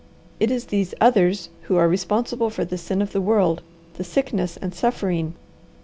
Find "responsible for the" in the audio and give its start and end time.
1.87-2.75